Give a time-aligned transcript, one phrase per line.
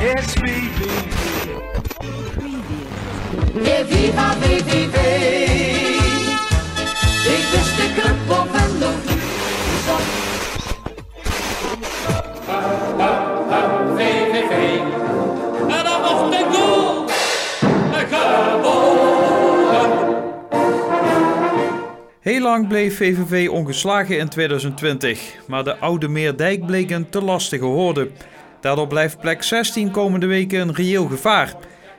[0.00, 0.84] It's viva.
[7.24, 9.22] Ik wist de club op en nog niet.
[22.20, 27.64] Heel lang bleef VVV ongeslagen in 2020, maar de Oude Meerdijk bleek een te lastige
[27.64, 28.08] hoorde.
[28.60, 31.54] Daardoor blijft plek 16 komende weken een reëel gevaar.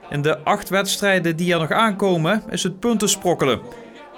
[0.10, 3.62] In de acht wedstrijden die er nog aankomen is het punten sprokkelen.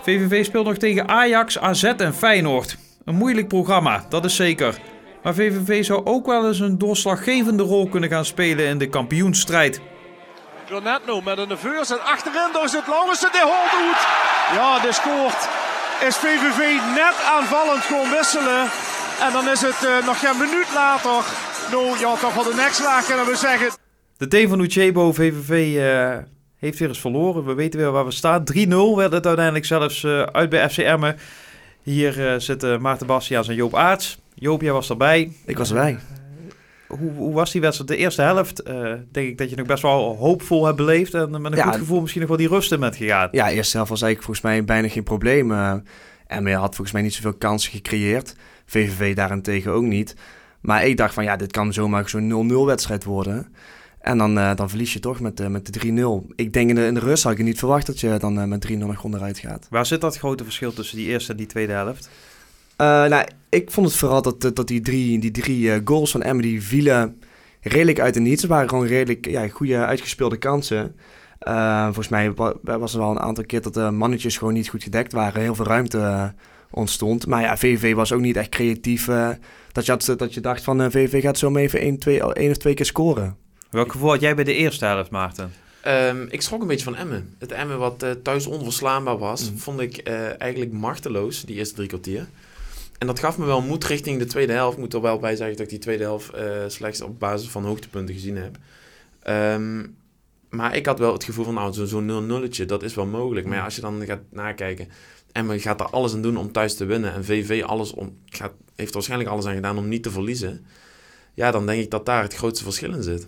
[0.02, 2.78] VVV speelt nog tegen Ajax, AZ en Feyenoord.
[3.06, 4.78] Een moeilijk programma, dat is zeker.
[5.24, 9.82] Maar VVV zou ook wel eens een doorslaggevende rol kunnen gaan spelen in de kampioensstrijd.
[10.68, 14.08] Granetno met een nerveus en achterin daar zit Laurensen die doet.
[14.54, 15.50] Ja, die scoort.
[16.08, 18.70] Is VVV net aanvallend gewoon wisselen.
[19.22, 21.24] En dan is het eh, nog geen minuut later.
[21.72, 23.70] Nou, ja, toch wel de nekslaag kunnen we zeggen.
[24.18, 26.18] De team van Uchebo VVV eh,
[26.58, 27.46] heeft weer eens verloren.
[27.46, 28.44] We weten weer waar we staan.
[28.54, 31.16] 3-0 werd het uiteindelijk zelfs eh, uit bij FC Emmen.
[31.84, 34.20] Hier eh, zitten Maarten Bastiaans en Joop Aarts.
[34.34, 35.32] Joop, jij was erbij.
[35.46, 35.98] Ik was erbij.
[36.88, 37.90] Hoe, hoe was die wedstrijd?
[37.90, 41.14] De eerste helft eh, denk ik dat je nog best wel hoopvol hebt beleefd.
[41.14, 41.64] En met een Ja.
[41.64, 43.28] goed gevoel misschien nog wel die rust in bent gegaan.
[43.32, 45.52] Ja, eerste helft was eigenlijk volgens mij bijna geen probleem.
[45.52, 45.74] eh
[46.28, 48.36] en had volgens mij niet zoveel kansen gecreëerd.
[48.66, 50.16] VVV daarentegen ook niet.
[50.62, 53.48] Maar ik dacht van ja, dit kan zomaar zo'n 0-0 wedstrijd worden.
[54.02, 56.28] En dan, eh, dan verlies je toch met, eh, met de 3-0.
[56.36, 58.46] Ik denk in de, in de rust had ik niet verwacht dat je dan eh,
[58.46, 59.68] met 3-0 nog onderuit gaat.
[59.70, 62.10] Waar zit dat grote verschil tussen die eerste en die tweede helft?
[62.78, 66.62] Nou, ik vond het vooral dat, dat die drie, die drie goals van Emmen, die
[66.64, 67.22] vielen
[67.62, 68.42] redelijk uit de niets.
[68.42, 70.96] Het waren gewoon redelijk ja, goede uitgespeelde kansen.
[71.84, 74.84] Volgens mij wa- was er wel een aantal keer dat de mannetjes gewoon niet goed
[74.84, 75.42] gedekt waren.
[75.42, 76.34] Heel veel ruimte
[76.72, 77.28] ontstond.
[77.28, 79.08] Maar ja, VVV was ook niet echt creatief.
[79.08, 79.30] eh,
[79.72, 82.34] dat, je had, dat je dacht van eh, VVV gaat zo maar even één, twee,
[82.34, 83.36] één of twee keer scoren.
[83.70, 85.52] Welk gevoel had jij bij de eerste helft, Maarten?
[85.82, 87.36] Ehm, ik schrok een beetje van Emmen.
[87.40, 89.58] Het Emmen wat eh, thuis onverslaanbaar was, Mhm.
[89.60, 92.28] vond ik eh, eigenlijk machteloos, die eerste drie kwartier.
[92.98, 94.74] En dat gaf me wel moed richting de tweede helft.
[94.74, 97.50] Ik moet er wel bij zeggen dat ik die tweede helft eh, slechts op basis
[97.50, 98.58] van hoogtepunten gezien heb.
[99.22, 99.86] Ehm,
[100.50, 103.46] maar ik had wel het gevoel van, nou, zo'n zo 0-0'tje, dat is wel mogelijk.
[103.48, 104.88] Maar ja, als je dan gaat nakijken,
[105.32, 107.14] Emmen gaat er alles aan doen om thuis te winnen.
[107.14, 110.66] En VV alles om, gaat, heeft waarschijnlijk alles aan gedaan om niet te verliezen.
[111.34, 113.28] Ja, dan denk ik dat daar het grootste verschil in zit.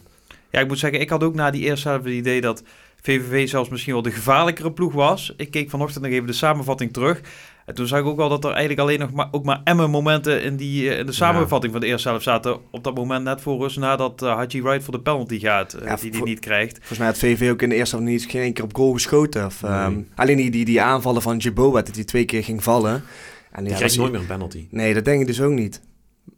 [0.50, 2.64] Ja, ik moet zeggen, ik had ook na die eerste helft het idee dat
[3.02, 5.34] VVV zelfs misschien wel de gevaarlijkere ploeg was.
[5.38, 7.22] Ik keek vanochtend nog even de samenvatting terug.
[7.66, 9.90] En toen zag ik ook al dat er eigenlijk alleen nog maar, ook maar Emmen
[9.90, 12.58] momenten in, die, eh, in de samenvatting van de eerste helft zaten.
[12.72, 15.86] Op dat moment net voor rust nadat uh, Haji Wright voor de penalty gaat, eh,
[15.88, 16.78] Ja, die hij voor- niet krijgt.
[16.78, 18.94] Volgens mij had VV ook in de eerste helft niet geen één keer op goal
[18.94, 19.46] geschoten.
[19.46, 23.04] Of, ehm, alleen die, die, die aanvallen van Jeboa, dat hij twee keer ging vallen.
[23.52, 24.68] En Die ja, krijgt nooit meer een penalty.
[24.70, 25.82] Nee, dat denk ik dus ook niet.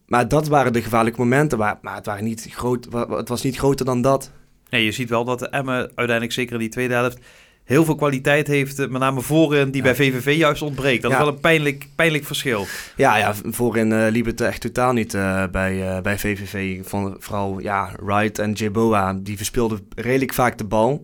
[0.06, 1.58] Maar dat waren de gevaarlijke momenten.
[1.58, 4.32] Maar, maar het, waren niet groot, het was niet groter dan dat.
[4.70, 7.20] Nee, je ziet wel dat de Emmen uiteindelijk zeker in die tweede helft
[7.66, 8.80] heel veel kwaliteit heeft.
[8.80, 9.94] eh, Met name voorin die Ja.
[9.94, 11.02] bij VVV juist ontbreekt.
[11.02, 12.66] Dat is wel een pijnlijk, pijnlijk verschil.
[12.96, 16.78] Ja, ja voorin eh, liep het echt totaal niet eh, bij, eh, bij VVV.
[16.80, 21.04] Ik vond vooral ja, Wright en Jeboa, die verspeelden redelijk vaak de bal.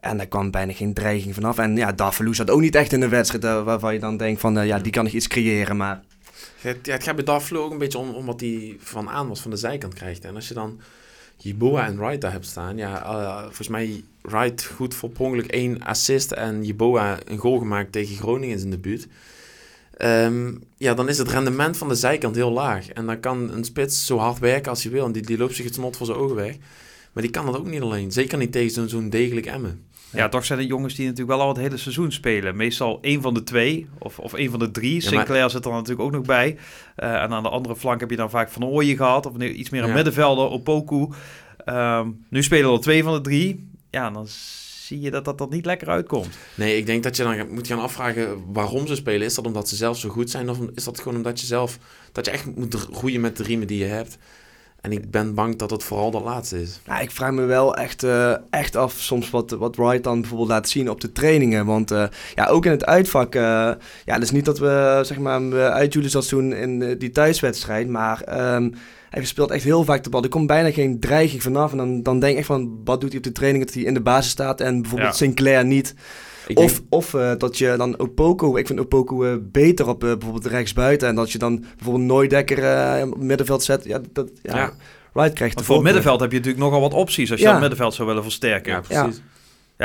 [0.00, 1.58] En daar kwam bijna geen dreiging vanaf.
[1.58, 4.66] En ja, Dafeloes zat ook niet echt in de wedstrijd waarvan je dan denkt van...
[4.66, 6.00] ja, die kan nog iets creëren, maar...
[6.60, 9.28] Het, ja, het gaat bij Darflo ook een beetje om, om wat hij van aan
[9.28, 10.24] was van de zijkant krijgt.
[10.24, 10.80] En als je dan
[11.38, 12.76] Jeboa en Wright daar hebt staan.
[12.76, 17.58] Ja, eh, volgens mij Wright goed voor per ongeluk één assist en Jeboa een goal
[17.58, 19.08] gemaakt tegen Groningen in zijn debuut.
[19.96, 22.88] Ehm, ja, dan is het rendement van de zijkant heel laag.
[22.88, 25.04] En dan kan een spits zo hard werken als hij wil.
[25.04, 26.56] En die, die loopt zich het snot voor zijn ogen weg.
[27.12, 28.12] Maar die kan dat ook niet alleen.
[28.12, 29.82] Zeker niet tegen zo'n degelijk Emmen.
[30.12, 32.56] Ja, toch zijn het jongens die natuurlijk wel al het hele seizoen spelen.
[32.56, 34.90] Meestal één van de twee of, of één van de drie.
[35.02, 36.56] Ja, maar- Sinclair zit er natuurlijk ook nog bij.
[36.96, 39.26] Eh, en aan de andere flank heb je dan vaak Van Ooyen gehad.
[39.26, 39.94] Of iets meer een Ja.
[39.94, 41.08] middenvelder, Opoku.
[41.64, 43.68] Ehm, nu spelen er twee van de drie.
[43.90, 46.38] Ja, dan zie je dat dat er niet lekker uitkomt.
[46.54, 49.26] Nee, ik denk dat je dan moet gaan afvragen waarom ze spelen.
[49.26, 50.50] Is dat omdat ze zelf zo goed zijn?
[50.50, 51.78] Of is dat gewoon omdat je zelf...
[52.12, 54.18] Dat je echt moet groeien met de riemen die je hebt?
[54.80, 56.80] En ik ben bang dat het vooral dat laatste is.
[56.86, 60.48] Ja, ik vraag me wel echt, eh, echt af soms wat, wat Wright dan bijvoorbeeld
[60.50, 61.66] laat zien op de trainingen.
[61.66, 62.04] Want eh,
[62.34, 63.34] ja, ook in het uitvak.
[63.34, 63.42] eh
[64.04, 67.88] ja, het is niet dat we zeg maar uitjoelen zoals toen in die thuiswedstrijd.
[67.88, 68.70] Maar ehm,
[69.10, 70.22] hij speelt echt heel vaak de bal.
[70.22, 71.70] Er komt bijna geen dreiging vanaf.
[71.72, 73.82] En dan, dan denk ik echt van, wat doet hij op de training dat hij
[73.82, 75.16] in de basis staat en bijvoorbeeld Ja.
[75.16, 75.94] Sinclair niet.
[76.48, 80.04] Ik Of, denk- of eh, dat je dan Opoko, ik vind Opoko eh, beter op
[80.04, 81.08] eh, bijvoorbeeld rechtsbuiten.
[81.08, 83.84] En dat je dan bijvoorbeeld Nooidekker eh op het middenveld zet.
[83.84, 84.72] Ja, dat, ja, Ja.
[85.12, 87.50] Wright krijgt Want voor het middenveld heb je natuurlijk nogal wat opties als je Ja.
[87.52, 88.72] dat middenveld zou willen versterken.
[88.72, 89.22] ja, Ja, precies.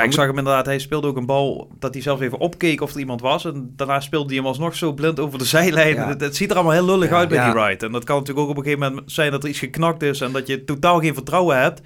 [0.03, 0.65] ik zag hem inderdaad.
[0.65, 3.45] Hij speelde ook een bal dat hij zelfs even opkeek of er iemand was.
[3.45, 5.95] En daarna speelde hij hem alsnog zo blind over de zijlijn.
[5.95, 6.07] Ja.
[6.07, 7.15] Het, het ziet er allemaal heel lullig Ja.
[7.17, 7.51] uit bij Ja.
[7.51, 7.83] die Wright.
[7.83, 10.21] En dat kan natuurlijk ook op een gegeven moment zijn dat er iets geknakt is
[10.21, 11.81] en dat je totaal geen vertrouwen hebt.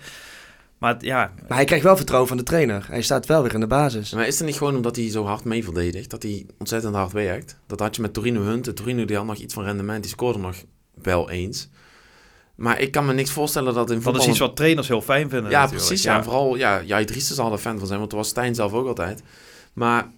[0.77, 2.85] Maar het- ja, Maar hij krijgt wel vertrouwen van de trainer.
[2.89, 4.13] Hij staat wel weer in de basis.
[4.13, 7.12] Maar is het niet gewoon omdat hij zo hard mee verdedigt, dat hij ontzettend hard
[7.12, 7.57] werkt?
[7.68, 8.75] Dat had je met Torino Hunt.
[8.75, 10.56] Torino die had nog iets van rendement, die scoorde nog
[11.01, 11.69] wel eens.
[12.56, 14.21] Maar ik kan me niks voorstellen dat in dat voetbal...
[14.21, 15.51] is iets wat trainers heel fijn vinden.
[15.51, 15.85] Ja, natuurlijk.
[15.88, 16.03] precies.
[16.06, 16.18] Ja.
[16.18, 18.74] En vooral, ja, Jai Driessen zal er fan van zijn, want daar was Stijn zelf
[18.74, 19.24] ook altijd.
[19.74, 20.09] Maar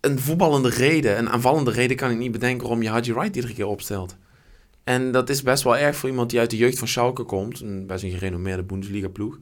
[0.00, 3.54] een voetballende reden, een aanvallende reden kan ik niet bedenken waarom je Haji Wright iedere
[3.54, 4.16] keer opstelt.
[4.84, 7.60] En dat is best wel erg voor iemand die uit de jeugd van Schalke komt.
[7.60, 9.38] Een best een gerenommeerde Bundesliga-ploeg.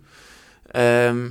[0.75, 1.25] Ehm,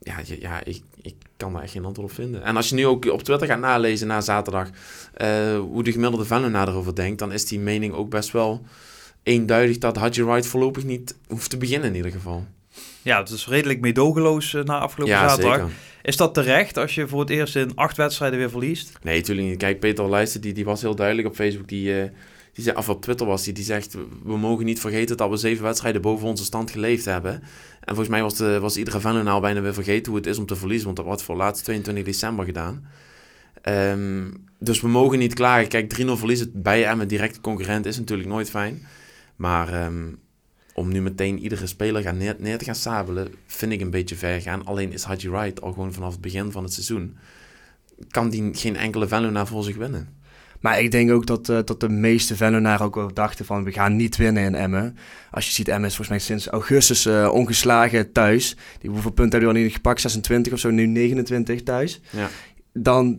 [0.00, 2.42] ja, ja, ik, ik kan daar echt geen antwoord op vinden.
[2.42, 4.68] En als je nu ook op Twitter gaat nalezen na zaterdag...
[5.14, 7.18] eh, hoe de gemiddelde Venlonaar erover denkt...
[7.18, 8.62] dan is die mening ook best wel
[9.22, 9.78] eenduidig...
[9.78, 12.46] dat Haji Wright voorlopig niet hoeft te beginnen in ieder geval.
[13.02, 15.54] Ja, het is redelijk meedogenloos eh, na afgelopen Ja, zaterdag.
[15.56, 15.70] zeker.
[16.02, 18.98] Is dat terecht als je voor het eerst in acht wedstrijden weer verliest?
[19.02, 19.58] Nee, natuurlijk niet.
[19.58, 21.68] Kijk, Peter Leijsten, die, die was heel duidelijk op Facebook.
[21.68, 22.08] Die, eh,
[22.52, 23.96] die zei, of op Twitter was die, die zegt...
[24.24, 27.42] We mogen niet vergeten dat we zeven wedstrijden boven onze stand geleefd hebben.
[27.90, 30.46] En volgens mij was, de, was iedere Venlo bijna weer vergeten hoe het is om
[30.46, 30.84] te verliezen.
[30.84, 32.86] Want dat wordt voor laatst 22 december gedaan.
[33.62, 35.68] Ehm, dus we mogen niet klagen.
[35.68, 38.86] Kijk, 3-0 verliezen bij Emmen, directe concurrent, is natuurlijk nooit fijn.
[39.36, 40.12] Maar ehm,
[40.74, 44.40] om nu meteen iedere speler gaan neer, te gaan sabelen, vind ik een beetje ver
[44.40, 44.66] gaan.
[44.66, 47.16] Alleen is Haji Wright al gewoon vanaf het begin van het seizoen...
[48.08, 50.19] kan die geen enkele Venlo voor zich winnen.
[50.60, 53.72] Maar ik denk ook dat, eh, dat de meeste Vennonaren ook wel dachten van we
[53.72, 54.96] gaan niet winnen in Emmen.
[55.30, 58.56] Als je ziet, Emmen is volgens mij sinds augustus eh, ongeslagen thuis.
[58.78, 60.00] Die, hoeveel punten hebben die al niet gepakt?
[60.00, 62.00] 26 of zo, nu 29 thuis.
[62.10, 62.28] Ja.
[62.72, 63.18] Dan,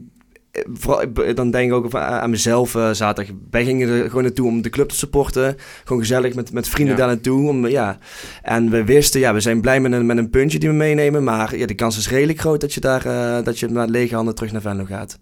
[0.51, 3.35] eh, vooral, dan denk ik ook aan, mezelf zaterdag.
[3.51, 5.55] Wij gingen er gewoon naartoe om de club te supporten.
[5.83, 6.99] Gewoon gezellig met, met vrienden Ja.
[6.99, 7.49] daar naartoe.
[7.49, 7.97] Om, ja.
[8.41, 11.23] En we wisten, ja, we zijn blij met een, met een puntje die we meenemen.
[11.23, 13.03] Maar ja, de kans is redelijk groot dat je daar
[13.43, 15.19] dat je met lege handen terug naar Venlo gaat.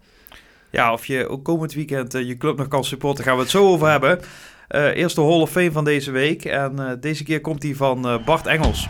[0.70, 3.52] Ja, of je ook komend weekend eh, je club nog kan supporten, gaan we het
[3.52, 4.20] zo over hebben.
[4.68, 6.46] Eh eerste Hall of Fame van deze week.
[6.46, 8.88] En eh, deze keer komt die van Bart Engels.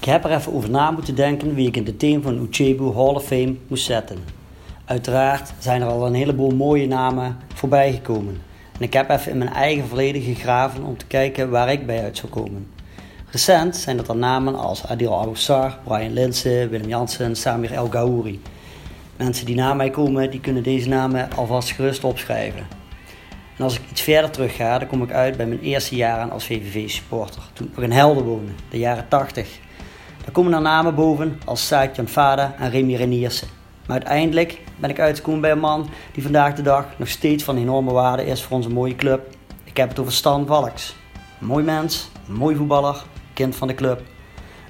[0.00, 2.84] Ik heb er even over na moeten denken wie ik in de team van Uchebu
[2.84, 4.18] Hall of Fame moest zetten.
[4.84, 8.42] Uiteraard zijn er al een heleboel mooie namen voorbij gekomen.
[8.72, 12.02] En ik heb even in mijn eigen verleden gegraven om te kijken waar ik bij
[12.02, 12.66] uit zou komen.
[13.32, 18.42] Recent zijn dat dan namen als Adil Al-Oussar, Brian Linsen, Willem Jansen, Samir El Gaouri.
[19.16, 22.66] Mensen die na mij komen, die kunnen deze namen alvast gerust opschrijven.
[23.56, 26.30] En als ik iets verder terug ga, dan kom ik uit bij mijn eerste jaren
[26.30, 27.42] als VVV-supporter.
[27.52, 29.58] Toen ik nog in Helden woonde, de jaren 80.
[30.22, 33.48] Daar komen er namen boven als Saatjan Fada en Remy Reniersen.
[33.86, 37.56] Maar uiteindelijk ben ik uitgekomen bij een man die vandaag de dag nog steeds van
[37.56, 39.34] enorme waarde is voor onze mooie club.
[39.64, 40.96] Ik heb het over Stan Valks.
[41.38, 43.04] Mooi mens, mooi voetballer,
[43.48, 44.02] van de club.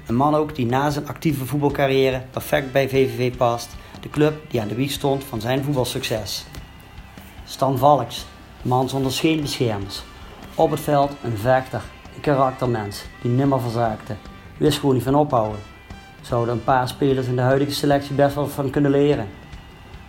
[0.07, 3.75] Een man ook die na zijn actieve voetbalcarrière perfect bij VVV past.
[4.01, 6.45] De club die aan de wieg stond van zijn voetbalsucces.
[7.45, 8.25] Stan Valks,
[8.61, 10.03] man zonder scheenbeschermers.
[10.55, 11.81] Op het veld een vechter,
[12.15, 14.15] een karaktermens die nimmer verzaakte.
[14.57, 15.59] Wist gewoon niet van ophouden.
[16.21, 19.27] Zouden een paar spelers in de huidige selectie best wel van kunnen leren.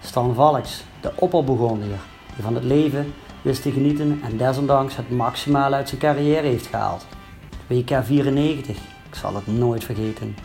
[0.01, 1.99] Stan Valks, de opperbegonier,
[2.35, 6.67] die van het leven wist te genieten en desondanks het maximale uit zijn carrière heeft
[6.67, 7.07] gehaald.
[7.67, 8.77] WK 94,
[9.09, 10.37] ik zal het nooit vergeten.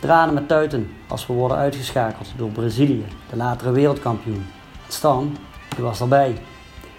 [0.00, 4.46] Tranen met tuiten als we worden uitgeschakeld door Brazilië, de latere wereldkampioen.
[4.88, 5.36] Stan,
[5.76, 6.36] die was erbij.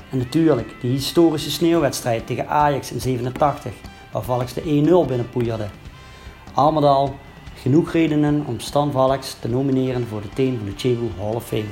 [0.10, 3.74] En natuurlijk die historische sneeuwwedstrijd tegen Ajax in 87,
[4.12, 5.68] waar Valks de 1-0 binnenpoeierde.
[6.54, 7.16] Al met al
[7.56, 11.46] genoeg redenen om Stan Valks te nomineren voor de team van de Chebu Hall of
[11.46, 11.64] Fame.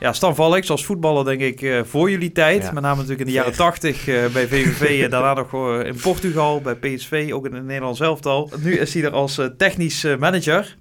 [0.00, 2.62] Ja, Stan Valks als voetballer denk ik eh, voor jullie tijd.
[2.62, 2.72] Ja.
[2.72, 5.96] Met name natuurlijk in de jaren 80 eh, bij VVV en daarna nog eh, in
[5.96, 8.50] Portugal, bij PSV, ook in het Nederlands elftal.
[8.60, 10.76] Nu is hij er als technisch manager.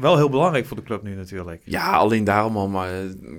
[0.00, 1.62] Wel heel belangrijk voor de club nu natuurlijk.
[1.64, 2.68] Ja, alleen daarom al.
[2.68, 2.90] Maar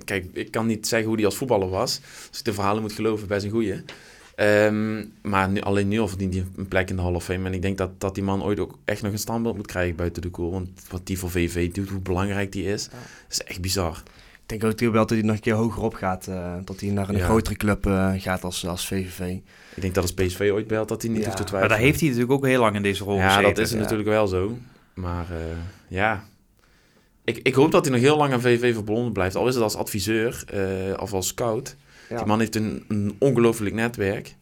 [0.04, 2.00] kijk, ik kan niet zeggen hoe hij als voetballer was.
[2.28, 3.82] Als ik de verhalen moet geloven, best een goeie.
[4.34, 7.46] Ehm, maar nu, alleen nu al verdient hij een plek in de Hall of Fame.
[7.46, 9.96] En ik denk dat, dat die man ooit ook echt nog een standbeeld moet krijgen
[9.96, 10.50] buiten de koel.
[10.50, 12.88] Want wat die voor VV doet, hoe belangrijk die is,
[13.28, 14.02] is echt bizar.
[14.52, 16.26] Ik denk ook wel dat hij nog een keer hoger op gaat.
[16.26, 17.24] eh, dat hij naar een Ja.
[17.24, 19.20] grotere club eh, gaat als, als VVV.
[19.74, 21.24] Ik denk dat als PSV ooit belt, dat hij niet Ja.
[21.24, 21.76] hoeft te Maar twijfelen.
[21.76, 23.54] daar heeft hij natuurlijk ook heel lang in deze rol Ja, gezeten.
[23.54, 23.78] dat is ja.
[23.78, 24.58] natuurlijk wel zo.
[24.94, 25.36] Maar eh,
[25.88, 26.24] ja,
[27.24, 29.36] ik, ik hoop dat hij nog heel lang aan VV verbonden blijft.
[29.36, 31.76] Al is het als adviseur eh, of als scout.
[32.08, 32.16] Ja.
[32.16, 34.36] Die man heeft een, een ongelooflijk netwerk.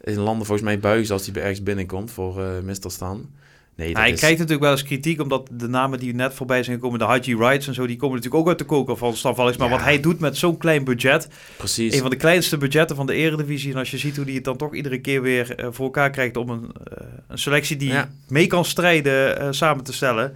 [0.00, 2.90] In landen volgens mij buigen als hij bij ergens binnenkomt voor eh Mr.
[2.90, 3.30] Stan.
[3.76, 4.18] Nee, hij is...
[4.18, 7.36] krijgt natuurlijk wel eens kritiek, omdat de namen die net voorbij zijn gekomen, de Haji
[7.36, 9.56] Wrights en zo, die komen natuurlijk ook uit de koker van Stan Valks.
[9.56, 9.74] Maar Ja.
[9.76, 11.94] wat hij doet met zo'n klein budget, Precies.
[11.94, 13.72] een van de kleinste budgetten van de eredivisie.
[13.72, 16.10] En als je ziet hoe hij het dan toch iedere keer weer eh, voor elkaar
[16.10, 18.10] krijgt om een, eh, een selectie die Ja.
[18.28, 20.34] mee kan strijden eh, samen te stellen.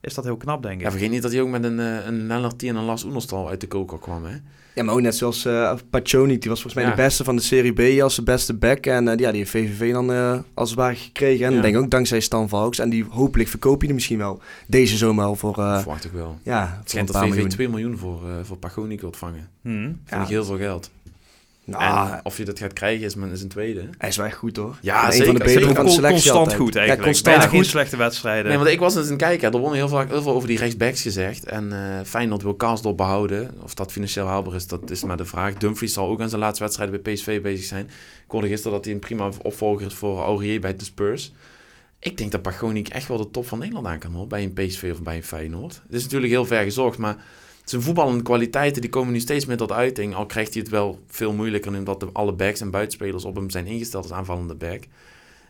[0.00, 0.80] is dat heel knap, denk ik.
[0.82, 3.66] Ja, vergeet niet dat hij ook met een, een en een Lars Oenerstal uit de
[3.66, 4.36] koker kwam, hè?
[4.74, 5.48] Ja, maar ook net zoals
[5.90, 6.90] Paccioni, die was volgens mij Ja.
[6.90, 8.86] de beste van de Serie B als de beste back.
[8.86, 11.44] En eh, ja, die heeft VVV dan eh, als het ware gekregen.
[11.46, 11.56] En Ja.
[11.56, 12.78] ik denk ook dankzij Stan Valks.
[12.78, 16.12] En die hopelijk verkoop je die misschien wel deze zomer al voor, eh, Verwacht ik
[16.12, 16.38] wel.
[16.42, 17.50] ja, Het schijnt dat paar VV miljoen.
[17.50, 19.48] 2 miljoen voor, eh voor Pagoni wilt vangen.
[19.62, 19.82] Hmm.
[19.84, 20.22] Vind Ja.
[20.22, 20.90] ik heel veel geld.
[21.64, 23.88] Nou, en of je dat gaat krijgen is, is een tweede.
[23.98, 24.78] hij is wel echt goed hoor.
[24.80, 25.26] Ja, een zeker.
[25.26, 26.56] van de betere van de Con- selectie constant altijd.
[26.56, 27.00] goed eigenlijk.
[27.00, 27.70] Ja, constant Bijna geen goed.
[27.70, 28.46] slechte wedstrijden.
[28.48, 29.52] Nee, want ik was eens aan het kijken.
[29.52, 31.44] Er worden heel, vaak, heel veel over die rechtsbacks gezegd.
[31.44, 33.50] En eh Feyenoord wil Karsdorp behouden.
[33.62, 35.54] Of dat financieel haalbaar is, dat is maar de vraag.
[35.54, 37.84] Dumfries zal ook aan zijn laatste wedstrijd bij PSV bezig zijn.
[38.24, 41.32] Ik hoorde gisteren dat hij een prima opvolger is voor Aurier bij de Spurs.
[41.98, 44.26] Ik denk dat Pagoni echt wel de top van Nederland aan kan hoor.
[44.26, 45.80] Bij een PSV of bij een Feyenoord.
[45.86, 47.16] Het is natuurlijk heel ver gezocht, maar...
[47.64, 50.14] Zijn voetballende kwaliteiten die komen nu steeds meer tot uiting.
[50.14, 53.50] Al krijgt hij het wel veel moeilijker omdat de, alle backs en buitenspelers op hem
[53.50, 54.80] zijn ingesteld als aanvallende back.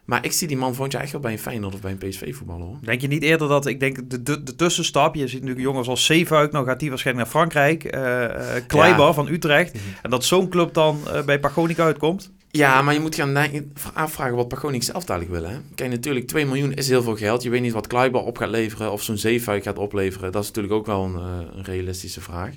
[0.05, 1.99] Maar ik zie die man volgend jaar echt wel bij een Feyenoord of bij een
[2.09, 2.77] PSV voetballen hoor.
[2.83, 5.89] Denk je niet eerder dat, ik denk de, de, de tussenstap, je ziet natuurlijk jongens
[5.89, 9.13] als Zeefuik, nou gaat die waarschijnlijk naar Frankrijk, eh, Kleiber Ja.
[9.13, 9.83] van Utrecht, Mhm.
[10.03, 12.33] en dat zo'n club dan eh, bij Pagonica uitkomt?
[12.59, 15.45] Ja, maar je moet gaan denken- afvragen wat Pagonic zelf dadelijk wil.
[15.45, 15.57] Hè?
[15.75, 17.43] Kijk, natuurlijk 2 miljoen is heel veel geld.
[17.43, 20.33] Je weet niet wat Kleiber op gaat leveren of zo'n Zeefuik gaat opleveren.
[20.33, 22.55] Dat is natuurlijk ook wel een, eh, een realistische vraag.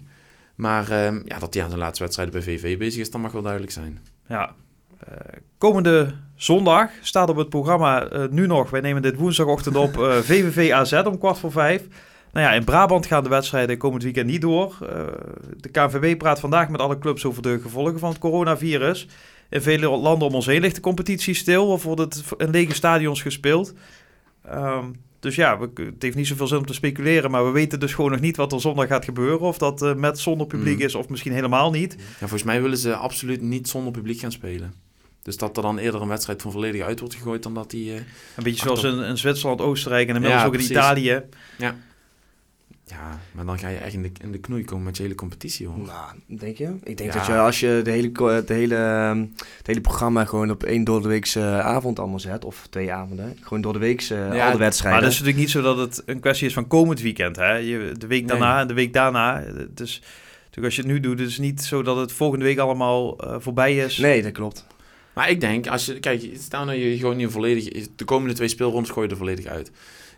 [0.55, 3.31] Maar ehm, ja, dat hij aan zijn laatste wedstrijd bij VV bezig is, dat mag
[3.31, 3.99] wel duidelijk zijn.
[4.27, 4.53] Ja.
[4.99, 5.13] Eh,
[5.57, 9.93] komende zondag staat op het programma eh, nu nog, wij nemen dit woensdagochtend op,
[10.29, 11.87] VVV AZ om kwart voor vijf.
[12.31, 14.75] Nou ja, in Brabant gaan de wedstrijden komend weekend niet door.
[15.57, 19.07] De KNVB praat vandaag met alle clubs over de gevolgen van het coronavirus.
[19.49, 22.73] In vele landen om ons heen ligt de competitie stil of wordt het in lege
[22.73, 23.73] stadions gespeeld.
[24.45, 24.85] Ehm,
[25.19, 27.93] dus ja, we, het heeft niet zoveel zin om te speculeren, maar we weten dus
[27.93, 29.39] gewoon nog niet wat er zondag gaat gebeuren.
[29.47, 30.81] Of dat eh, met zonder publiek Mm.
[30.85, 31.93] is of misschien helemaal niet.
[31.99, 34.73] Ja, volgens mij willen ze absoluut niet zonder publiek gaan spelen.
[35.21, 37.91] Dus dat er dan eerder een wedstrijd van volledig uit wordt gegooid dan dat die...
[37.93, 37.97] eh,
[38.35, 40.77] Een beetje zoals in, in Zwitserland, Oostenrijk en inmiddels Ja, ook in precies.
[40.77, 41.21] Italië.
[41.57, 41.75] ja,
[43.31, 45.67] maar dan ga je echt in de, in de knoei komen met je hele competitie,
[45.67, 45.77] hoor.
[45.77, 46.75] Nou, denk je?
[46.83, 47.17] Ik denk Ja.
[47.17, 49.19] dat je als je de hele, het hele, ehm,
[49.57, 53.37] het hele programma gewoon op één door de weekse avond allemaal zet, of twee avonden,
[53.41, 55.03] gewoon door de weekse Ja, al de Maar wedstrijden.
[55.03, 57.35] het is natuurlijk niet zo dat het een kwestie is van komend weekend.
[57.35, 57.53] Hè?
[57.53, 59.43] Je, de week daarna en de week daarna.
[59.73, 60.01] Dus
[60.39, 63.17] natuurlijk als je het nu doet, is het niet zo dat het volgende week allemaal
[63.17, 63.97] eh, voorbij is.
[63.97, 64.65] Nee, dat klopt.
[65.13, 68.47] Maar ik denk, als je, kijk, staan nou je gewoon niet volledig, de komende twee
[68.47, 69.71] speelrondes gooi je er volledig uit.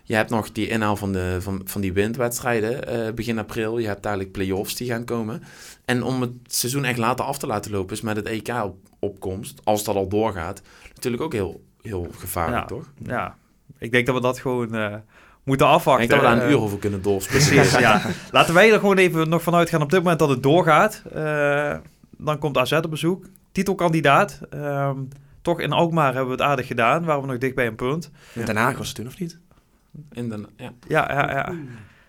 [0.08, 3.78] Je hebt nog die inhaal van, de, van, van die windwedstrijden eh, begin april.
[3.78, 5.42] Je hebt dadelijk play-offs die gaan komen.
[5.84, 8.76] En om het seizoen echt later af te laten lopen, is met het EK op,
[8.98, 10.62] opkomst, als dat al doorgaat,
[10.94, 12.64] natuurlijk ook heel, heel gevaarlijk, Ja.
[12.66, 12.84] toch?
[13.04, 13.36] Ja,
[13.78, 14.94] ik denk dat we dat gewoon eh,
[15.44, 16.08] moeten Ik afwachten.
[16.08, 17.44] denk dat we daar een Eh, uur over kunnen doorspelen.
[17.46, 18.02] Precies, ja.
[18.30, 21.02] Laten wij er gewoon even nog vanuit gaan op dit moment dat het doorgaat.
[21.12, 21.76] Eh,
[22.16, 23.24] dan komt AZ op bezoek.
[23.52, 24.40] Titelkandidaat.
[24.50, 24.96] Ehm,
[25.42, 27.04] toch in Alkmaar hebben we het aardig gedaan.
[27.04, 28.10] Waren we nog dicht bij een punt.
[28.32, 28.44] Ja.
[28.44, 29.38] Den Haag was het toen of niet?
[30.12, 30.72] In de, ja.
[30.88, 31.52] Ja, ja, ja.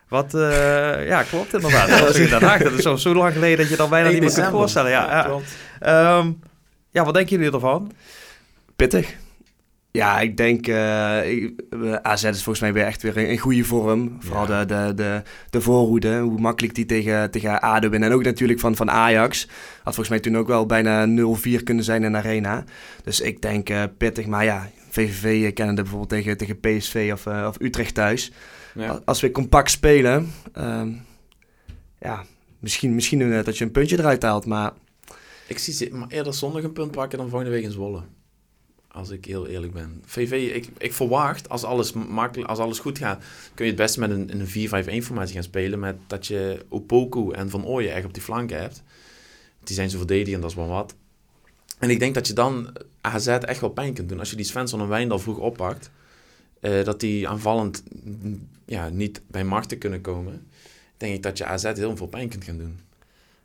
[0.08, 1.90] Wat, eh, ja, klopt inderdaad.
[1.90, 2.62] Dat was in Den Haag.
[2.64, 4.92] Dat is zo, zo lang geleden dat je dan bijna niet meer kunt voorstellen.
[4.92, 5.22] Ja, ja.
[5.24, 5.56] klopt.
[5.80, 6.32] Ehm,
[6.90, 7.92] ja, wat denken jullie ervan?
[8.76, 9.16] Pittig.
[9.92, 13.38] Ja, ik denk, eh, ik- eh, AZ is volgens mij weer echt weer in, in
[13.38, 14.18] goede vorm.
[14.20, 14.66] Vooral Ja.
[14.66, 18.10] de, de, de, de voorhoede, hoe makkelijk die tegen, tegen ADO winnen.
[18.10, 19.48] En ook natuurlijk van, van Ajax.
[19.84, 22.64] Had volgens mij toen ook wel bijna 0-4 kunnen zijn in de arena.
[23.04, 24.26] Dus ik denk eh, pittig.
[24.26, 28.32] Maar ja, VVV eh, kennen bijvoorbeeld tegen, tegen PSV of, eh, of Utrecht thuis.
[28.76, 29.02] Ja.
[29.06, 30.92] Als we compact spelen, ehm,
[32.00, 32.26] ja,
[32.60, 34.46] misschien, misschien dat je een puntje eruit haalt.
[34.46, 34.74] Maar
[35.48, 38.02] Ik zie ze maar eerder zondag een punt pakken dan volgende week in Zwolle.
[38.92, 40.02] Als ik heel eerlijk ben.
[40.06, 44.00] VV, ik, ik verwacht, als alles, makkelijk, als alles goed gaat, kun je het beste
[44.00, 45.80] met een, een 4-5-1 formatie gaan spelen.
[45.80, 48.84] Met dat je Opoku en Van Ooyen echt op die flanken hebt.
[49.64, 50.96] Die zijn zo verdedigend, dat is wel wat.
[51.80, 54.20] En ik denk dat je dan AZ echt wel pijn kunt doen.
[54.20, 55.90] Als je die Svensson en Wijndal vroeg oppakt.
[56.60, 60.48] eh, dat die aanvallend mm, ja, niet bij machten kunnen komen.
[60.98, 62.80] Denk ik dat je AZ heel veel pijn kunt gaan doen.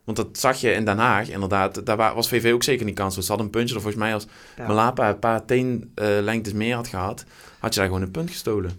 [0.05, 1.87] Want dat zag je in Den Haag, inderdaad.
[1.87, 3.15] Daar wa- was VV ook zeker niet kans.
[3.19, 4.27] Ze hadden een puntje er volgens mij als
[4.57, 4.67] Ja.
[4.67, 7.25] Malapa een paar teenlengtes meer had gehad,
[7.59, 8.71] had je daar gewoon een punt gestolen.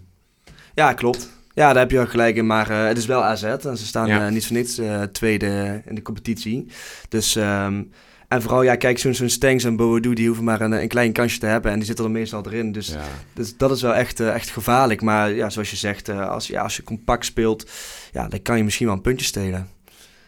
[0.74, 1.30] Ja, klopt.
[1.54, 2.46] Ja, daar heb je wel gelijk in.
[2.46, 3.42] Maar eh, het is wel AZ.
[3.42, 4.26] En ze staan Ja.
[4.26, 6.66] eh, niet voor niets eh, tweede in de competitie.
[7.08, 7.82] Dus, ehm,
[8.28, 11.12] en vooral, ja, kijk, zo'n zo'n Stengs en Boadu, die hoeven maar een, een klein
[11.12, 11.70] kansje te hebben.
[11.70, 12.72] En die zitten er meestal erin.
[12.72, 13.04] Dus, ja.
[13.32, 15.02] dus dat is wel echt, eh, echt gevaarlijk.
[15.02, 17.70] Maar ja, zoals je zegt, eh, als, ja, als je compact speelt,
[18.12, 19.68] ja, dan kan je misschien wel een puntje stelen.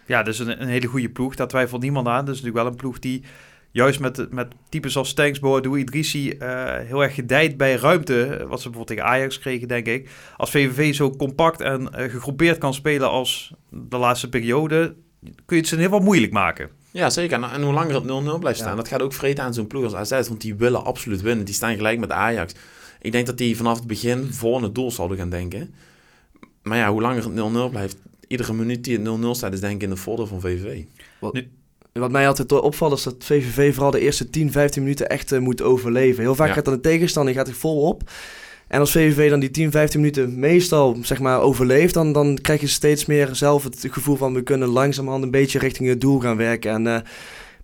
[0.06, 1.34] Ja, dus een, een hele goede ploeg.
[1.34, 2.24] Daar twijfelt niemand aan.
[2.24, 3.22] Dus natuurlijk wel een ploeg die
[3.70, 8.26] juist met, met types als Stanks, Boadu, Idrissi eh, heel erg gedijt bij ruimte.
[8.26, 10.10] Wat ze bijvoorbeeld tegen Ajax kregen, denk ik.
[10.36, 15.56] Als VVV zo compact en eh, gegroepeerd kan spelen als de laatste periode, kun je
[15.56, 16.70] het ze ieder geval moeilijk maken.
[16.98, 17.42] Ja, zeker.
[17.42, 18.04] En, en hoe langer het
[18.36, 18.76] 0-0 blijft staan, Ja.
[18.76, 20.28] dat gaat ook vreten aan zo'n ploeg als AZ.
[20.28, 21.44] Want die willen absoluut winnen.
[21.44, 22.52] Die staan gelijk met Ajax.
[23.00, 25.74] Ik denk dat die vanaf het begin voor het doel zouden gaan denken.
[26.62, 27.96] maar ja, hoe langer het 0-0 blijft,
[28.28, 30.82] iedere minuut die het 0-0 staat, is denk ik in de voordeel van VVV.
[31.92, 35.38] Wat mij altijd opvalt is dat VVV vooral de eerste 10, 15 minuten echt eh,
[35.38, 36.22] moet overleven.
[36.22, 36.52] Heel vaak Ja.
[36.54, 38.10] gaat dan de tegenstander die gaat er vol op.
[38.68, 42.60] En als VVV dan die 10, 15 minuten meestal zeg maar, overleeft, dan, dan krijg
[42.60, 46.20] je steeds meer zelf het gevoel van we kunnen langzamerhand een beetje richting het doel
[46.20, 47.00] gaan werken en eh,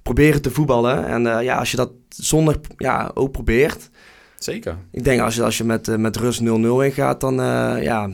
[0.05, 1.07] proberen te voetballen.
[1.07, 3.91] En eh, ja, als je dat zondag ja, ook probeert,
[4.39, 4.77] Zeker.
[4.91, 6.45] ik denk als je, als je met, eh, met rust 0-0
[6.85, 8.11] ingaat, dan, eh, ja,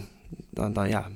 [0.51, 1.07] dan, dan ja,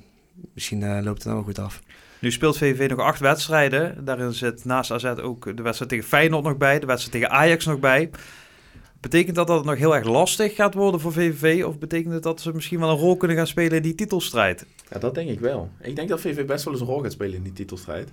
[0.55, 1.81] misschien loopt het dan wel goed af.
[2.19, 4.05] Nu speelt VVV nog acht wedstrijden.
[4.05, 6.79] Daarin zit naast AZ ook de wedstrijd tegen Feyenoord nog bij.
[6.79, 8.11] De wedstrijd tegen Ajax nog bij.
[9.05, 11.65] Betekent dat dat het nog heel erg lastig gaat worden voor VVV?
[11.65, 14.67] Of betekent het dat ze misschien wel een rol kunnen gaan spelen in die titelstrijd?
[14.91, 15.71] Ja, dat denk ik wel.
[15.81, 18.09] Ik denk dat VV best wel eens een rol gaat spelen in die titelstrijd.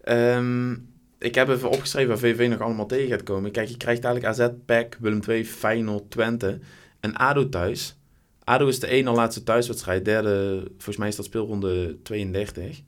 [0.00, 0.72] Ehm,
[1.18, 3.50] ik heb even opgeschreven waar VV nog allemaal tegen gaat komen.
[3.50, 6.58] Kijk, je krijgt eigenlijk AZ, PEC, Willem II, Feyenoord, Twente
[7.00, 7.96] en ADO thuis.
[8.44, 10.04] ADO is de ene laatste thuiswedstrijd.
[10.04, 12.80] Derde, volgens mij is dat speelronde 32.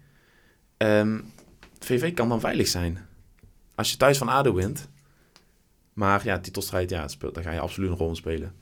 [0.76, 1.20] Ehm,
[1.78, 2.98] VV kan dan veilig zijn.
[3.74, 4.88] Als je thuis van ADO wint.
[5.94, 8.52] Maar ja, titelstrijd, ja, speelt, daar ga je absoluut een rol in spelen.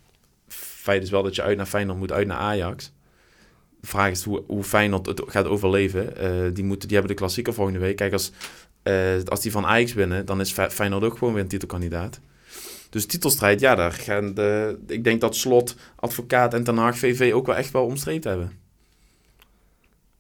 [0.49, 2.93] Feit is wel dat je uit naar Feyenoord moet, uit naar Ajax.
[3.81, 6.17] De vraag is hoe, hoe Feyenoord het gaat overleven.
[6.17, 7.97] Eh, die, moeten, die hebben de klassieker volgende week.
[7.97, 8.33] Kijk, als,
[8.83, 12.21] eh, als die van Ajax winnen, dan is Fe- Feyenoord ook gewoon weer een titelkandidaat.
[12.91, 17.33] Dus titelstrijd, ja, daar gaan de, ik denk dat Slot, Advocaat en Ten Haag VV
[17.35, 18.53] ook wel echt wel omstreept hebben.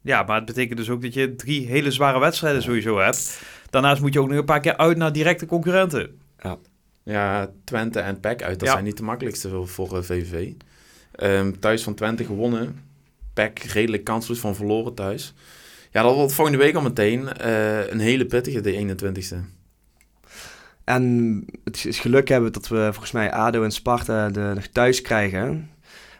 [0.02, 3.40] Ja, maar het betekent dus ook dat je drie hele zware wedstrijden sowieso hebt.
[3.70, 6.20] Daarnaast moet je ook nog een paar keer uit naar directe concurrenten.
[6.38, 6.58] Ja,
[7.64, 8.72] Twente en PEC uit, dat Ja.
[8.74, 10.52] zijn niet de makkelijkste voor, voor eh, VVV.
[11.12, 12.80] Ehm, thuis van Twente gewonnen.
[13.34, 15.34] PEC redelijk kansloos van verloren thuis.
[15.90, 19.36] Ja, dat wordt volgende week al meteen eh, een hele pittige, de 21ste.
[20.84, 25.00] En het is geluk hebben dat we volgens mij ADO en Sparta de, nog thuis
[25.02, 25.70] krijgen.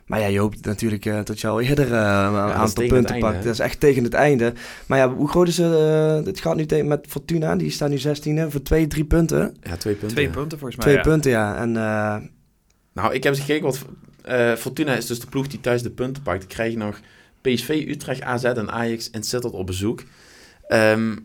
[0.07, 1.93] Maar ja, je hoopt natuurlijk eh, dat je al eerder eh,
[2.33, 3.45] een aantal punten pakt.
[3.45, 4.53] Dat is echt tegen het einde.
[4.87, 5.73] Maar ja, hoe groot is het?
[5.75, 9.57] eh, het gaat nu tegen met Fortuna, die staat nu 16e voor twee, drie punten.
[9.63, 10.09] Ja, twee punten.
[10.17, 10.33] Twee ja.
[10.33, 10.87] punten volgens mij.
[10.87, 11.11] Twee ja.
[11.11, 11.57] punten, ja.
[11.57, 12.29] En eh,
[12.93, 13.85] Nou, ik heb eens gekeken wat...
[14.23, 16.41] eh, Fortuna is dus de ploeg die thuis de punten pakt.
[16.41, 17.01] Die krijgen nog
[17.41, 20.03] PSV, Utrecht, AZ en Ajax en Sittard op bezoek.
[20.69, 21.17] Ehm,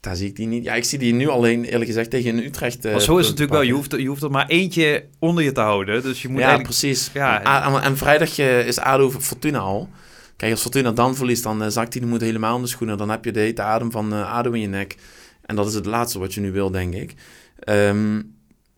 [0.00, 0.64] daar zie ik die niet.
[0.64, 2.84] Ja, ik zie die nu alleen, eerlijk gezegd, tegen Utrecht.
[2.84, 3.62] eh, Maar zo is het natuurlijk wel.
[3.68, 6.02] Je hoeft, je hoeft er maar eentje onder je te houden.
[6.02, 7.10] Dus je moet ja, precies.
[7.14, 9.88] Ja, Ja, en, en vrijdag eh, is ADO Fortuna al.
[10.36, 12.98] Kijk, als Fortuna dan verliest, dan eh, zakt hij de moed helemaal in de schoenen.
[12.98, 14.96] Dan heb je de hete adem van eh ADO in je nek.
[15.42, 17.14] En dat is het laatste wat je nu wil, denk ik.
[17.58, 18.22] Ehm,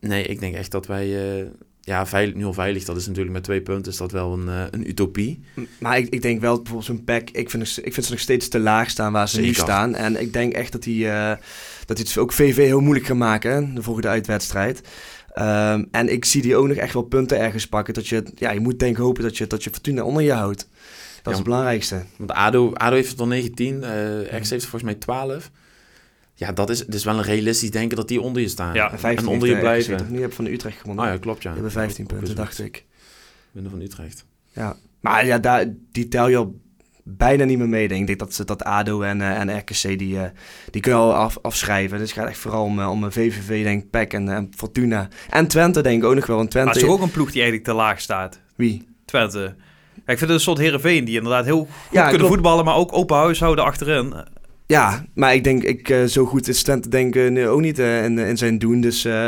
[0.00, 1.08] nee, ik denk echt dat wij...
[1.84, 4.48] ja, veilig, nu al veilig, dat is natuurlijk met twee punten, is dat wel een,
[4.48, 5.40] eh, een utopie.
[5.78, 8.48] Maar ik, ik denk wel, bijvoorbeeld zo'n pack, ik vind, ik vind ze nog steeds
[8.48, 9.62] te laag staan waar ze nu Zeker.
[9.62, 9.94] staan.
[9.94, 11.36] En ik denk echt dat hij eh,
[11.86, 14.80] dat hij het ook VV heel moeilijk gaat maken, hè, de volgende uitwedstrijd.
[15.32, 17.94] Ehm, en ik zie die ook nog echt wel punten ergens pakken.
[17.94, 20.32] Dat je, ja, je moet denk ik hopen dat je, dat je Fortuna onder je
[20.32, 20.58] houdt.
[20.58, 21.30] Dat Ja.
[21.30, 22.02] is het belangrijkste.
[22.16, 25.50] Want ADO, ADO heeft het al 19, eh RX heeft volgens mij 12.
[26.42, 28.74] Ja, dat is, dus wel een realistisch denken dat die onder je staan.
[28.74, 29.96] Ja, En 15 en onder je blijven.
[29.96, 30.08] toch?
[30.08, 31.04] Nu heb je van Utrecht gewonnen.
[31.04, 31.52] Ah ja, klopt ja.
[31.52, 32.84] Die hebben 15 Ook- ook punten, dacht ik.
[33.52, 34.24] Winnen van Utrecht.
[34.52, 34.76] Ja.
[35.00, 36.60] Maar ja, daar, die tel je al
[37.04, 37.88] bijna niet meer mee.
[37.88, 40.30] denk Ik denk dat, ze- dat ADO en, eh, en RKC die, eh,
[40.70, 41.98] die kunnen al af, afschrijven.
[41.98, 44.50] Dus het gaat echt vooral om, eh, om een VVV, denk ik, PEC en, en
[44.56, 45.08] Fortuna.
[45.30, 46.40] En Twente denk ik ook nog wel.
[46.40, 46.78] Een Maar het Twente...
[46.78, 48.40] is toch ook een ploeg die eigenlijk te laag staat.
[48.56, 48.88] Wie?
[49.04, 49.38] Twente.
[49.94, 52.34] Ja, ik vind het een soort Heerenveen die inderdaad heel goed Ja, kunnen klopt.
[52.34, 54.14] voetballen, maar ook open huis houden achterin.
[54.72, 57.78] Ja, maar ik denk, ik, eh, zo goed is Twente denk ik eh, ook niet
[57.78, 58.80] eh, in, in zijn doen.
[58.80, 59.24] Dus eh,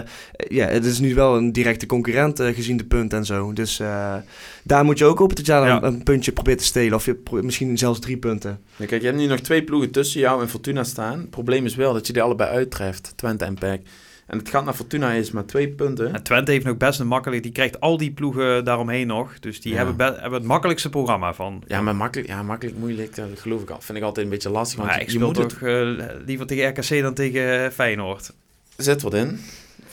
[0.48, 3.52] ja, het is nu wel een directe concurrent gezien de punt en zo.
[3.52, 4.14] Dus eh,
[4.62, 5.76] daar moet je ook op dat je daar Ja.
[5.76, 6.94] een, een puntje probeert te stelen.
[6.94, 8.60] Of je misschien zelfs drie punten.
[8.76, 11.18] Ja, kijk, je hebt nu nog twee ploegen tussen jou en Fortuna staan.
[11.18, 13.80] Het probleem is wel dat je die allebei uittreft, Twente en PEC.
[14.26, 16.14] En het gaat naar Fortuna is maar twee punten.
[16.14, 19.38] En Twente heeft nog best een makkelijk, die krijgt al die ploegen daaromheen nog.
[19.40, 19.76] Dus die Ja.
[19.76, 21.62] hebben, be- hebben het makkelijkste programma van.
[21.66, 23.80] Ja, maar makkelijk, ja, makkelijk moeilijk, dat geloof ik al.
[23.80, 24.76] Vind ik altijd een beetje lastig.
[24.78, 25.88] Want Maar ik je speel moet toch eh,
[26.26, 28.26] liever tegen RKC dan tegen Feyenoord.
[28.26, 29.40] het, zet wat in.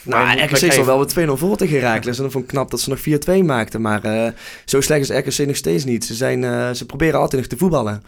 [0.04, 2.16] Nou, RKC is al wel met 2-0 voor tegen Herakles.
[2.18, 3.82] En dan vond ik knap dat ze nog 4-2 maakten.
[3.82, 4.32] Maar eh,
[4.66, 6.06] zo slecht is RKC nog steeds niet.
[6.06, 8.04] Ze, zijn, eh, ze proberen altijd nog te voetballen.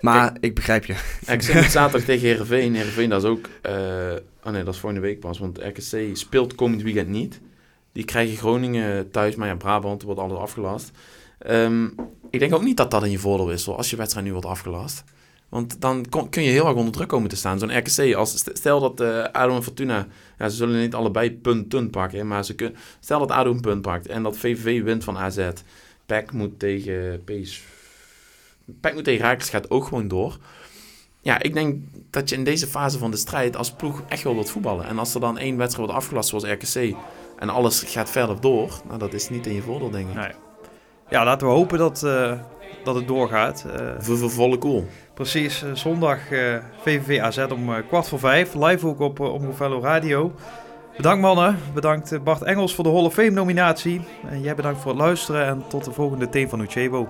[0.00, 0.94] Maar ik begrijp je.
[1.26, 2.74] RKC zaterdag tegen Heerenveen.
[2.74, 3.48] Heerenveen, dat is ook...
[4.44, 5.38] oh nee, dat is volgende week pas.
[5.38, 7.40] Want RKC speelt komend weekend niet.
[7.92, 9.34] Die krijgen Groningen thuis.
[9.34, 10.90] Maar ja, Brabant wordt alles afgelast.
[11.38, 11.84] Ehm,
[12.30, 13.64] ik denk ook niet dat dat in je voordeel is.
[13.64, 15.04] Hoor, als je wedstrijd nu wordt afgelast.
[15.48, 17.58] Want dan kun je heel erg onder druk komen te staan.
[17.58, 20.06] Zo'n RKC, als, st- stel dat eh ADO en Fortuna...
[20.38, 22.26] Ja, ze zullen niet allebei punten pakken.
[22.26, 24.06] Maar ze kun, stel dat ADO een punt pakt.
[24.06, 25.48] En dat VVV wint van AZ.
[26.06, 27.60] PEC moet tegen PSV...
[28.80, 30.38] PEC moet tegen Raakles gaat ook gewoon door.
[31.24, 31.76] Ja, ik denk
[32.10, 34.86] dat je in deze fase van de strijd als ploeg echt wel wilt voetballen.
[34.86, 36.96] En als er dan één wedstrijd wordt afgelast zoals RKC
[37.38, 40.14] en alles gaat verder door, nou dat is niet in je voordeel denk ik.
[40.14, 40.30] Nee.
[41.08, 42.32] Ja, laten we hopen dat, eh,
[42.84, 43.66] dat het doorgaat.
[43.98, 44.86] Voor voor volle cool.
[45.14, 46.18] precies, eh, zondag
[46.82, 48.54] VVV AZ om kwart voor vijf.
[48.54, 50.32] Live ook op uh, Omroep Radio.
[50.96, 51.58] Bedankt mannen.
[51.74, 54.00] Bedankt Bart Engels voor de Hall of Fame nominatie.
[54.28, 57.08] En jij bedankt voor het luisteren en tot de volgende Team van Uchebo.